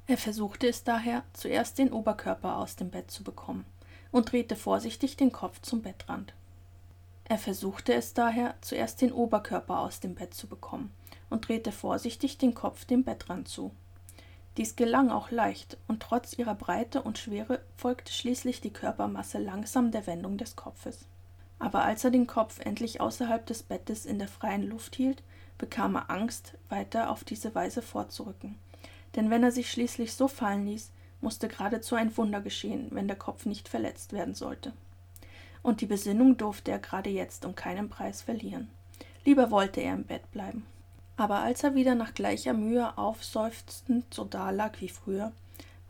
Er 0.09 0.17
versuchte 0.17 0.67
es 0.67 0.83
daher, 0.83 1.23
zuerst 1.33 1.79
den 1.79 1.93
Oberkörper 1.93 2.57
aus 2.57 2.75
dem 2.75 2.91
Bett 2.91 3.13
zu 3.13 3.23
bekommen 3.23 3.65
und 4.11 4.33
drehte 4.33 4.57
vorsichtig 4.57 5.17
den 5.17 5.31
Kopf 5.31 5.61
zum 5.61 5.83
Bettrand. 5.83 6.35
Er 7.27 7.39
versuchte 7.39 7.95
es 7.95 8.13
daher, 8.13 8.57
zuerst 8.61 9.01
den 9.03 9.13
Oberkörper 9.13 9.79
aus 9.79 10.01
dem 10.01 10.17
Bett 10.17 10.35
zu 10.35 10.49
bekommen 10.49 10.93
und 11.29 11.47
drehte 11.47 11.71
vorsichtig 11.71 12.39
den 12.39 12.55
Kopf 12.55 12.85
dem 12.85 13.05
Bettrand 13.05 13.47
zu. 13.47 13.71
Dies 14.57 14.75
gelang 14.75 15.11
auch 15.11 15.31
leicht, 15.31 15.77
und 15.87 16.03
trotz 16.03 16.37
ihrer 16.37 16.57
Breite 16.57 17.03
und 17.03 17.19
Schwere 17.19 17.61
folgte 17.77 18.13
schließlich 18.13 18.61
die 18.61 18.73
Körpermasse 18.73 19.39
langsam 19.39 19.93
der 19.93 20.09
Wendung 20.09 20.39
des 20.39 20.57
Kopfes. 20.57 21.07
Aber 21.61 21.85
als 21.85 22.03
er 22.03 22.11
den 22.11 22.27
Kopf 22.27 22.59
endlich 22.59 23.01
außerhalb 23.01 23.47
des 23.47 23.63
Bettes 23.63 24.07
in 24.07 24.19
der 24.19 24.29
freien 24.29 24.67
Luft 24.67 24.97
hielt, 24.97 25.23
bekam 25.59 25.95
er 25.95 26.11
Angst, 26.11 26.55
weiter 26.71 27.11
auf 27.11 27.23
diese 27.23 27.55
Weise 27.55 27.83
vorzurücken. 27.83 28.59
Denn 29.15 29.31
wenn 29.31 29.45
er 29.45 29.53
sich 29.53 29.71
schließlich 29.71 30.15
so 30.15 30.27
fallen 30.27 30.67
ließ, 30.67 30.91
musste 31.21 31.49
geradezu 31.49 31.95
ein 31.95 32.17
Wunder 32.17 32.41
geschehen, 32.41 32.89
wenn 32.93 33.07
der 33.07 33.19
Kopf 33.19 33.45
nicht 33.45 33.69
verletzt 33.69 34.15
werden 34.15 34.35
sollte. 34.35 34.73
Und 35.63 35.83
die 35.83 35.87
Besinnung 35.87 36.39
durfte 36.39 36.71
er 36.71 36.79
gerade 36.79 37.11
jetzt 37.11 37.45
um 37.45 37.55
keinen 37.55 37.91
Preis 37.91 38.23
verlieren. 38.23 38.71
Lieber 39.27 39.51
wollte 39.51 39.83
er 39.83 39.93
im 39.93 40.05
Bett 40.05 40.31
bleiben. 40.33 40.65
Aber 41.19 41.41
als 41.41 41.63
er 41.63 41.75
wieder 41.75 41.95
nach 41.95 42.15
gleicher 42.15 42.55
Mühe 42.55 42.97
aufseufzend 42.97 44.15
so 44.15 44.25
dalag 44.25 44.81
wie 44.81 44.89
früher 44.89 45.33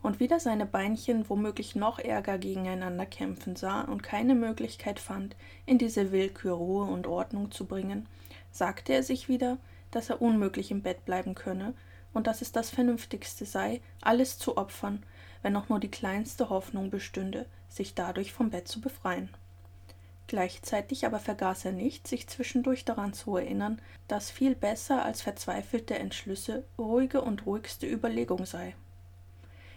und 0.02 0.20
wieder 0.20 0.40
seine 0.40 0.66
Beinchen 0.66 1.28
womöglich 1.28 1.76
noch 1.76 1.98
ärger 1.98 2.38
gegeneinander 2.38 3.06
kämpfen 3.06 3.56
sah 3.56 3.82
und 3.82 4.02
keine 4.02 4.34
Möglichkeit 4.34 4.98
fand, 4.98 5.36
in 5.66 5.78
diese 5.78 6.12
Willkür 6.12 6.54
Ruhe 6.54 6.84
und 6.84 7.06
Ordnung 7.06 7.50
zu 7.50 7.66
bringen, 7.66 8.08
sagte 8.50 8.92
er 8.92 9.02
sich 9.02 9.28
wieder, 9.28 9.58
dass 9.90 10.10
er 10.10 10.22
unmöglich 10.22 10.70
im 10.70 10.82
Bett 10.82 11.04
bleiben 11.04 11.34
könne 11.34 11.74
und 12.12 12.26
dass 12.26 12.42
es 12.42 12.52
das 12.52 12.70
Vernünftigste 12.70 13.44
sei, 13.44 13.80
alles 14.00 14.38
zu 14.38 14.56
opfern, 14.56 15.04
wenn 15.42 15.56
auch 15.56 15.68
nur 15.68 15.80
die 15.80 15.90
kleinste 15.90 16.48
Hoffnung 16.48 16.90
bestünde, 16.90 17.46
sich 17.68 17.94
dadurch 17.94 18.32
vom 18.32 18.50
Bett 18.50 18.68
zu 18.68 18.80
befreien. 18.80 19.30
Gleichzeitig 20.26 21.06
aber 21.06 21.18
vergaß 21.18 21.64
er 21.64 21.72
nicht, 21.72 22.06
sich 22.06 22.28
zwischendurch 22.28 22.84
daran 22.84 23.12
zu 23.12 23.36
erinnern, 23.36 23.80
dass 24.06 24.30
viel 24.30 24.54
besser 24.54 25.04
als 25.04 25.22
verzweifelte 25.22 25.98
Entschlüsse 25.98 26.64
ruhige 26.78 27.20
und 27.20 27.46
ruhigste 27.46 27.88
Überlegung 27.88 28.46
sei. 28.46 28.74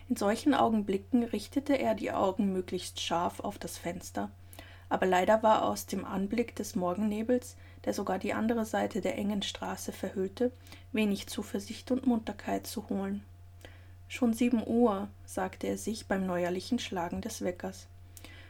In 0.09 0.17
solchen 0.17 0.53
Augenblicken 0.53 1.23
richtete 1.23 1.79
er 1.79 1.95
die 1.95 2.11
Augen 2.11 2.51
möglichst 2.51 2.99
scharf 2.99 3.39
auf 3.39 3.57
das 3.57 3.77
Fenster, 3.77 4.29
aber 4.89 5.05
leider 5.05 5.41
war 5.43 5.63
aus 5.63 5.85
dem 5.85 6.05
Anblick 6.05 6.55
des 6.55 6.75
Morgennebels, 6.75 7.55
der 7.85 7.93
sogar 7.93 8.19
die 8.19 8.33
andere 8.33 8.65
Seite 8.65 9.01
der 9.01 9.17
engen 9.17 9.41
Straße 9.41 9.91
verhüllte, 9.91 10.51
wenig 10.91 11.27
Zuversicht 11.27 11.89
und 11.89 12.05
Munterkeit 12.05 12.67
zu 12.67 12.89
holen. 12.89 13.23
Schon 14.07 14.33
sieben 14.33 14.61
Uhr, 14.65 15.07
sagte 15.25 15.67
er 15.67 15.77
sich 15.77 16.05
beim 16.05 16.27
neuerlichen 16.27 16.79
Schlagen 16.79 17.21
des 17.21 17.41
Weckers. 17.41 17.87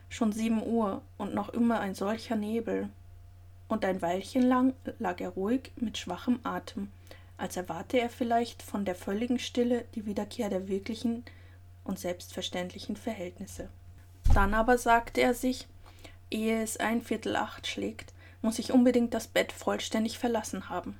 Schon 0.10 0.33
sieben 0.33 0.62
Uhr 0.62 1.01
und 1.17 1.33
noch 1.33 1.50
immer 1.50 1.79
ein 1.79 1.95
solcher 1.95 2.36
Nebel. 2.36 2.89
Und 3.69 3.86
ein 3.86 4.01
Weilchen 4.01 4.43
lang 4.43 4.74
lag 5.00 5.22
er 5.22 5.29
ruhig 5.29 5.72
mit 5.77 5.98
schwachem 5.98 6.39
Atem, 6.43 6.91
als 7.38 7.55
erwarte 7.55 8.00
er 8.00 8.10
vielleicht 8.10 8.62
von 8.62 8.83
der 8.83 8.95
völligen 8.95 9.39
Stille 9.39 9.86
die 9.95 10.05
Wiederkehr 10.05 10.50
der 10.50 10.67
wirklichen 10.67 11.24
und 11.84 12.00
selbstverständlichen 12.00 12.96
Verhältnisse. 12.96 13.70
Dann 14.34 14.54
aber 14.54 14.78
sagte 14.78 15.22
er 15.22 15.34
sich, 15.34 15.68
ehe 16.30 16.62
es 16.62 16.78
ein 16.78 17.02
Viertel 17.02 17.36
acht 17.36 17.68
schlägt, 17.68 18.13
muss 18.42 18.60
ich 18.60 18.72
unbedingt 18.72 19.13
das 19.13 19.28
Bett 19.28 19.52
vollständig 19.52 20.20
verlassen 20.20 20.70
haben. 20.70 20.98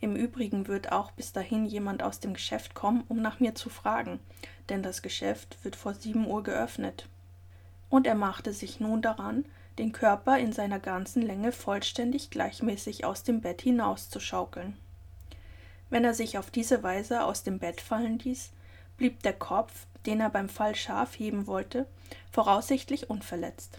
Im 0.00 0.16
Übrigen 0.16 0.66
wird 0.68 0.92
auch 0.92 1.10
bis 1.12 1.32
dahin 1.32 1.64
jemand 1.64 2.02
aus 2.02 2.20
dem 2.20 2.34
Geschäft 2.34 2.74
kommen, 2.74 3.04
um 3.08 3.22
nach 3.22 3.40
mir 3.40 3.54
zu 3.54 3.70
fragen, 3.70 4.20
denn 4.68 4.82
das 4.82 5.02
Geschäft 5.02 5.56
wird 5.62 5.76
vor 5.76 5.94
sieben 5.94 6.26
Uhr 6.26 6.42
geöffnet 6.42 7.08
und 7.94 8.08
er 8.08 8.16
machte 8.16 8.52
sich 8.52 8.80
nun 8.80 9.02
daran, 9.02 9.44
den 9.78 9.92
Körper 9.92 10.36
in 10.38 10.52
seiner 10.52 10.80
ganzen 10.80 11.22
Länge 11.22 11.52
vollständig 11.52 12.28
gleichmäßig 12.28 13.04
aus 13.04 13.22
dem 13.22 13.40
Bett 13.40 13.62
hinauszuschaukeln. 13.62 14.76
Wenn 15.90 16.04
er 16.04 16.12
sich 16.12 16.36
auf 16.36 16.50
diese 16.50 16.82
Weise 16.82 17.24
aus 17.24 17.44
dem 17.44 17.60
Bett 17.60 17.80
fallen 17.80 18.18
ließ, 18.18 18.50
blieb 18.96 19.22
der 19.22 19.32
Kopf, 19.32 19.86
den 20.06 20.20
er 20.20 20.30
beim 20.30 20.48
Fall 20.48 20.74
scharf 20.74 21.18
heben 21.18 21.46
wollte, 21.46 21.86
voraussichtlich 22.30 23.10
unverletzt. 23.10 23.78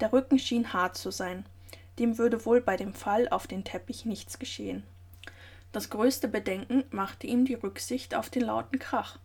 Der 0.00 0.12
Rücken 0.12 0.38
schien 0.38 0.72
hart 0.72 0.96
zu 0.96 1.10
sein, 1.10 1.44
dem 1.98 2.18
würde 2.18 2.44
wohl 2.44 2.60
bei 2.60 2.76
dem 2.76 2.94
Fall 2.94 3.28
auf 3.28 3.46
den 3.46 3.64
Teppich 3.64 4.04
nichts 4.04 4.38
geschehen. 4.38 4.82
Das 5.72 5.90
größte 5.90 6.28
Bedenken 6.28 6.84
machte 6.90 7.26
ihm 7.26 7.44
die 7.44 7.54
Rücksicht 7.54 8.14
auf 8.14 8.30
den 8.30 8.42
lauten 8.42 8.78
Krach, 8.78 9.18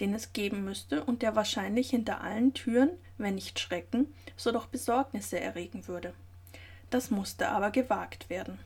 den 0.00 0.14
es 0.14 0.32
geben 0.32 0.64
müsste 0.64 1.04
und 1.04 1.22
der 1.22 1.36
wahrscheinlich 1.36 1.90
hinter 1.90 2.20
allen 2.20 2.54
Türen, 2.54 2.90
wenn 3.18 3.36
nicht 3.36 3.60
Schrecken, 3.60 4.12
so 4.36 4.50
doch 4.50 4.66
Besorgnisse 4.66 5.38
erregen 5.38 5.86
würde. 5.86 6.14
Das 6.90 7.10
musste 7.10 7.48
aber 7.48 7.70
gewagt 7.70 8.30
werden. 8.30 8.58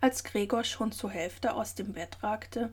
Als 0.00 0.24
Gregor 0.24 0.64
schon 0.64 0.92
zur 0.92 1.10
Hälfte 1.10 1.54
aus 1.54 1.74
dem 1.74 1.94
Bett 1.94 2.22
ragte, 2.22 2.70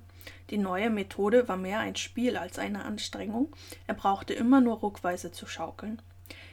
die 0.50 0.58
neue 0.58 0.89
Methode 0.89 1.48
war 1.48 1.58
mehr 1.58 1.80
ein 1.80 1.96
Spiel 1.96 2.38
als 2.38 2.60
eine 2.60 2.84
Anstrengung, 2.84 3.56
er 3.88 3.94
brauchte 3.94 4.34
immer 4.34 4.62
nur 4.62 4.77
ruckweise 4.77 5.32
zu 5.32 5.48
schaukeln, 5.48 6.01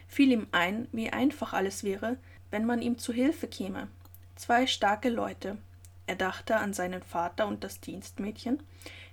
fiel 0.07 0.33
ihm 0.33 0.47
ein, 0.53 0.89
wie 0.93 1.11
einfach 1.11 1.53
alles 1.53 1.85
wäre, 1.85 2.17
wenn 2.51 2.67
man 2.67 2.83
ihm 2.83 2.99
zu 2.99 3.13
Hilfe 3.13 3.49
käme. 3.49 3.89
Zwei 4.37 4.67
starke 4.67 5.09
Leute, 5.09 5.59
er 6.07 6.17
dachte 6.17 6.57
an 6.57 6.73
seinen 6.73 7.03
Vater 7.03 7.47
und 7.47 7.63
das 7.65 7.81
Dienstmädchen, 7.81 8.63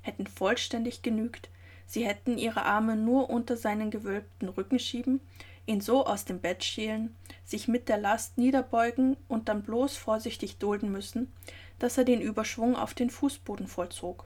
hätten 0.02 0.28
vollständig 0.28 1.02
genügt, 1.02 1.50
Sie 1.90 2.06
hätten 2.06 2.38
ihre 2.38 2.64
Arme 2.64 2.98
nur 2.98 3.30
unter 3.30 3.56
seinen 3.56 3.90
gewölbten 3.92 4.50
Rücken 4.50 4.78
schieben, 4.78 5.22
ihn 5.68 5.82
so 5.82 6.06
aus 6.06 6.26
dem 6.26 6.40
Bett 6.40 6.64
schälen, 6.64 7.16
sich 7.46 7.68
mit 7.68 7.90
der 7.90 7.98
Last 7.98 8.38
niederbeugen 8.38 9.18
und 9.28 9.50
dann 9.50 9.62
bloß 9.62 9.96
vorsichtig 9.98 10.58
dulden 10.58 10.92
müssen, 10.92 11.32
dass 11.78 11.98
er 11.98 12.06
den 12.06 12.22
Überschwung 12.22 12.76
auf 12.76 12.94
den 12.94 13.10
Fußboden 13.10 13.68
vollzog, 13.68 14.26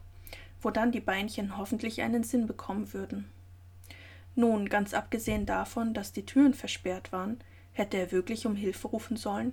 wo 0.62 0.70
dann 0.70 0.92
die 0.92 1.02
Beinchen 1.02 1.58
hoffentlich 1.58 2.02
einen 2.02 2.24
Sinn 2.24 2.48
bekommen 2.48 2.94
würden. 2.94 3.30
Nun, 4.36 4.70
ganz 4.70 4.94
abgesehen 4.94 5.46
davon, 5.46 5.94
dass 5.94 6.14
die 6.14 6.26
Türen 6.26 6.54
versperrt 6.54 7.12
waren, 7.12 7.40
hätte 7.74 7.98
er 7.98 8.12
wirklich 8.12 8.46
um 8.46 8.56
Hilfe 8.56 8.88
rufen 8.88 9.18
sollen? 9.18 9.52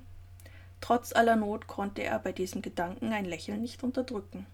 Trotz 0.81 1.13
aller 1.13 1.35
Not 1.35 1.67
konnte 1.67 2.05
er 2.05 2.19
bei 2.21 2.31
diesem 2.31 2.63
Gedanken 2.63 3.13
ein 3.13 3.25
Lächeln 3.25 3.61
nicht 3.61 3.83
unterdrücken. 3.83 4.47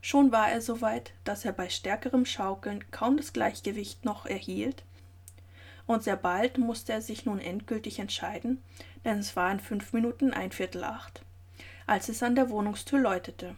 Schon 0.00 0.32
war 0.32 0.50
er 0.50 0.60
so 0.60 0.80
weit, 0.80 1.12
dass 1.24 1.44
er 1.44 1.52
bei 1.52 1.68
stärkerem 1.68 2.24
Schaukeln 2.24 2.84
kaum 2.90 3.16
das 3.16 3.32
Gleichgewicht 3.32 4.04
noch 4.04 4.26
erhielt, 4.26 4.82
und 5.88 6.04
sehr 6.04 6.16
bald 6.16 6.58
musste 6.58 6.92
er 6.92 7.00
sich 7.00 7.24
nun 7.24 7.40
endgültig 7.40 7.98
entscheiden, 7.98 8.62
denn 9.04 9.18
es 9.18 9.34
war 9.34 9.50
in 9.50 9.58
fünf 9.58 9.92
Minuten 9.94 10.32
ein 10.34 10.52
Viertel 10.52 10.84
acht, 10.84 11.22
als 11.86 12.10
es 12.10 12.22
an 12.22 12.36
der 12.36 12.50
Wohnungstür 12.50 13.00
läutete. 13.00 13.56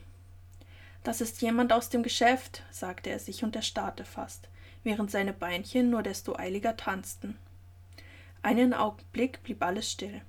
Das 1.02 1.20
ist 1.20 1.42
jemand 1.42 1.72
aus 1.72 1.88
dem 1.88 2.04
Geschäft, 2.04 2.62
sagte 2.70 3.10
er 3.10 3.18
sich 3.18 3.42
und 3.42 3.56
erstarrte 3.56 4.04
fast, 4.04 4.48
während 4.84 5.10
seine 5.10 5.32
Beinchen 5.32 5.90
nur 5.90 6.04
desto 6.04 6.36
eiliger 6.36 6.76
tanzten. 6.76 7.36
Einen 8.42 8.74
Augenblick 8.74 9.42
blieb 9.42 9.62
alles 9.62 9.90
still. 9.90 10.22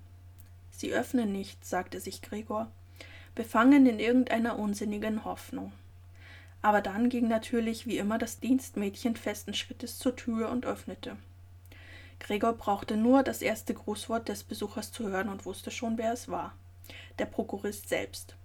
Sie 0.72 0.92
öffnen 0.94 1.32
nicht, 1.32 1.64
sagte 1.64 2.00
sich 2.00 2.24
Gregor, 2.24 2.72
befangen 3.36 3.86
in 3.86 4.00
irgendeiner 4.00 4.58
unsinnigen 4.58 5.24
Hoffnung. 5.24 5.72
Aber 6.64 6.82
dann 6.82 7.10
ging 7.10 7.28
natürlich 7.28 7.86
wie 7.86 8.00
immer 8.00 8.18
das 8.18 8.40
Dienstmädchen 8.40 9.16
festen 9.16 9.54
Schrittes 9.54 10.00
zur 10.00 10.16
Tür 10.16 10.50
und 10.50 10.66
öffnete. 10.66 11.18
Gregor 12.22 12.54
brauchte 12.54 12.98
nur 12.98 13.24
das 13.24 13.42
erste 13.42 13.74
Grußwort 13.74 14.30
des 14.30 14.44
Besuchers 14.44 14.92
zu 14.92 15.08
hören 15.10 15.28
und 15.28 15.46
wusste 15.46 15.72
schon, 15.72 15.98
wer 15.98 16.14
es 16.14 16.30
war. 16.30 16.54
Der 17.18 17.26
Prokurist 17.26 17.90
selbst. 17.90 18.36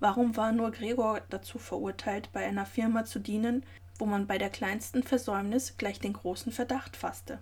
Warum 0.00 0.36
war 0.36 0.52
nur 0.52 0.70
Gregor 0.70 1.22
dazu 1.30 1.58
verurteilt, 1.58 2.28
bei 2.32 2.44
einer 2.44 2.66
Firma 2.66 3.04
zu 3.04 3.18
dienen, 3.18 3.64
wo 3.98 4.06
man 4.06 4.26
bei 4.26 4.38
der 4.38 4.50
kleinsten 4.50 5.02
Versäumnis 5.02 5.76
gleich 5.76 5.98
den 5.98 6.12
großen 6.12 6.52
Verdacht 6.52 6.96
fasste? 6.96 7.38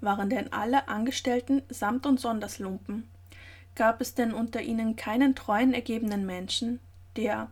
Waren 0.00 0.30
denn 0.30 0.52
alle 0.52 0.88
Angestellten 0.88 1.62
samt 1.68 2.06
und 2.06 2.20
sonders 2.20 2.58
Lumpen? 2.58 3.08
Gab 3.74 4.00
es 4.00 4.14
denn 4.14 4.34
unter 4.34 4.60
ihnen 4.60 4.96
keinen 4.96 5.34
treuen 5.34 5.74
ergebenen 5.74 6.26
Menschen, 6.26 6.80
der, 7.16 7.48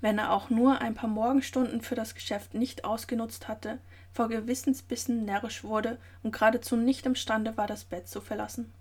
wenn 0.00 0.18
er 0.18 0.32
auch 0.32 0.50
nur 0.50 0.80
ein 0.80 0.94
paar 0.94 1.10
Morgenstunden 1.10 1.82
für 1.82 1.94
das 1.94 2.14
Geschäft 2.14 2.54
nicht 2.54 2.84
ausgenutzt 2.84 3.48
hatte, 3.48 3.78
vor 4.14 4.28
Gewissensbissen 4.28 5.24
närrisch 5.24 5.64
wurde 5.64 5.98
und 6.22 6.32
geradezu 6.32 6.76
nicht 6.76 7.04
imstande 7.04 7.56
war, 7.56 7.66
das 7.66 7.84
Bett 7.84 8.08
zu 8.08 8.20
verlassen. 8.20 8.72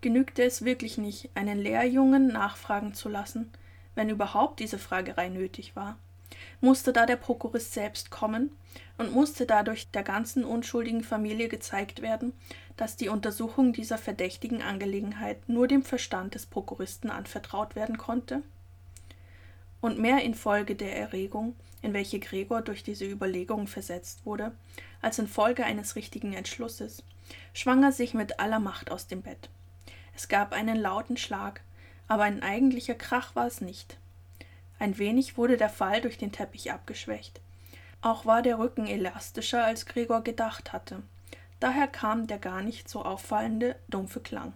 Genügte 0.00 0.42
es 0.42 0.64
wirklich 0.64 0.98
nicht, 0.98 1.30
einen 1.34 1.60
Lehrjungen 1.60 2.26
nachfragen 2.26 2.92
zu 2.92 3.08
lassen, 3.08 3.52
wenn 3.94 4.08
überhaupt 4.08 4.58
diese 4.58 4.78
Fragerei 4.78 5.28
nötig 5.28 5.76
war? 5.76 5.96
Musste 6.60 6.92
da 6.92 7.06
der 7.06 7.16
Prokurist 7.16 7.72
selbst 7.72 8.10
kommen 8.10 8.50
und 8.98 9.12
musste 9.12 9.46
dadurch 9.46 9.90
der 9.90 10.02
ganzen 10.02 10.44
unschuldigen 10.44 11.04
Familie 11.04 11.48
gezeigt 11.48 12.02
werden, 12.02 12.32
dass 12.76 12.96
die 12.96 13.08
Untersuchung 13.08 13.72
dieser 13.72 13.98
verdächtigen 13.98 14.60
Angelegenheit 14.60 15.48
nur 15.48 15.68
dem 15.68 15.84
Verstand 15.84 16.34
des 16.34 16.46
Prokuristen 16.46 17.10
anvertraut 17.10 17.76
werden 17.76 17.96
konnte? 17.96 18.42
Und 19.82 19.98
mehr 19.98 20.22
infolge 20.22 20.74
der 20.74 20.96
Erregung, 20.96 21.54
in 21.82 21.92
welche 21.92 22.20
Gregor 22.20 22.62
durch 22.62 22.82
diese 22.82 23.04
Überlegungen 23.04 23.66
versetzt 23.66 24.24
wurde, 24.24 24.52
als 25.02 25.18
infolge 25.18 25.64
eines 25.64 25.96
richtigen 25.96 26.32
Entschlusses, 26.32 27.04
schwang 27.52 27.82
er 27.82 27.92
sich 27.92 28.14
mit 28.14 28.40
aller 28.40 28.60
Macht 28.60 28.90
aus 28.90 29.06
dem 29.08 29.20
Bett. 29.20 29.50
Es 30.14 30.28
gab 30.28 30.52
einen 30.52 30.80
lauten 30.80 31.18
Schlag, 31.18 31.60
aber 32.08 32.22
ein 32.22 32.42
eigentlicher 32.42 32.94
Krach 32.94 33.34
war 33.34 33.46
es 33.46 33.60
nicht. 33.60 33.98
Ein 34.78 34.98
wenig 34.98 35.36
wurde 35.36 35.56
der 35.56 35.68
Fall 35.68 36.00
durch 36.00 36.16
den 36.16 36.32
Teppich 36.32 36.72
abgeschwächt. 36.72 37.40
Auch 38.00 38.26
war 38.26 38.42
der 38.42 38.58
Rücken 38.58 38.86
elastischer, 38.86 39.64
als 39.64 39.86
Gregor 39.86 40.22
gedacht 40.22 40.72
hatte. 40.72 41.02
Daher 41.60 41.86
kam 41.86 42.26
der 42.26 42.38
gar 42.38 42.62
nicht 42.62 42.88
so 42.88 43.04
auffallende, 43.04 43.76
dumpfe 43.88 44.20
Klang. 44.20 44.52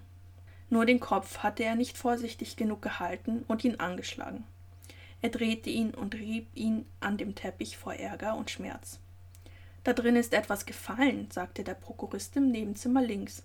Nur 0.69 0.85
den 0.85 0.99
Kopf 0.99 1.39
hatte 1.39 1.63
er 1.63 1.77
nicht 1.77 1.97
vorsichtig 1.97 2.57
genug 2.57 2.83
gehalten 2.83 3.45
und 3.47 3.63
ihn 3.63 3.79
angeschlagen. 3.79 4.45
Er 5.23 5.31
drehte 5.31 5.71
ihn 5.71 5.93
und 5.93 6.15
rieb 6.15 6.49
ihn 6.55 6.87
an 7.01 7.17
dem 7.17 7.35
Teppich 7.35 7.77
vor 7.77 7.95
Ärger 7.95 8.37
und 8.37 8.51
Schmerz. 8.51 9.01
Da 9.85 9.93
drin 9.93 10.17
ist 10.17 10.35
etwas 10.35 10.67
gefallen, 10.67 11.29
sagte 11.31 11.63
der 11.63 11.75
Prokurist 11.75 12.37
im 12.37 12.51
Nebenzimmer 12.51 13.03
links. 13.03 13.45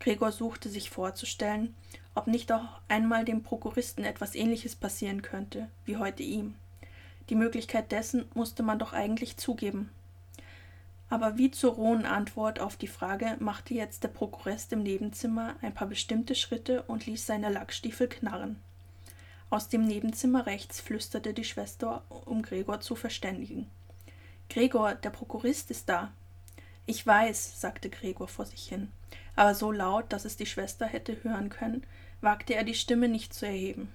Gregor 0.00 0.32
suchte 0.32 0.68
sich 0.68 0.90
vorzustellen, 0.90 1.74
ob 2.14 2.26
nicht 2.26 2.50
auch 2.52 2.80
einmal 2.88 3.24
dem 3.24 3.42
Prokuristen 3.42 4.04
etwas 4.04 4.34
ähnliches 4.34 4.76
passieren 4.76 5.22
könnte, 5.22 5.68
wie 5.84 5.96
heute 5.96 6.22
ihm. 6.22 6.54
Die 7.30 7.34
Möglichkeit 7.34 7.92
dessen 7.92 8.26
musste 8.34 8.62
man 8.62 8.78
doch 8.78 8.92
eigentlich 8.92 9.36
zugeben. 9.36 9.90
Aber 11.08 11.38
wie 11.38 11.50
zur 11.50 11.74
rohen 11.74 12.06
Antwort 12.06 12.60
auf 12.60 12.76
die 12.76 12.88
Frage 12.88 13.36
machte 13.38 13.74
jetzt 13.74 14.02
der 14.02 14.08
Prokurist 14.08 14.72
im 14.72 14.82
Nebenzimmer 14.82 15.54
ein 15.62 15.74
paar 15.74 15.86
bestimmte 15.86 16.34
Schritte 16.34 16.82
und 16.82 17.06
ließ 17.06 17.26
seine 17.26 17.50
Lackstiefel 17.50 18.08
knarren. 18.08 18.60
Aus 19.54 19.68
dem 19.68 19.84
Nebenzimmer 19.84 20.46
rechts 20.46 20.80
flüsterte 20.80 21.32
die 21.32 21.44
Schwester, 21.44 22.02
um 22.08 22.42
Gregor 22.42 22.80
zu 22.80 22.96
verständigen. 22.96 23.70
Gregor, 24.50 24.96
der 24.96 25.10
Prokurist 25.10 25.70
ist 25.70 25.88
da. 25.88 26.12
Ich 26.86 27.06
weiß, 27.06 27.60
sagte 27.60 27.88
Gregor 27.88 28.26
vor 28.26 28.46
sich 28.46 28.66
hin, 28.66 28.90
aber 29.36 29.54
so 29.54 29.70
laut, 29.70 30.12
dass 30.12 30.24
es 30.24 30.36
die 30.36 30.46
Schwester 30.46 30.86
hätte 30.86 31.22
hören 31.22 31.50
können, 31.50 31.86
wagte 32.20 32.56
er 32.56 32.64
die 32.64 32.74
Stimme 32.74 33.06
nicht 33.06 33.32
zu 33.32 33.46
erheben. 33.46 33.94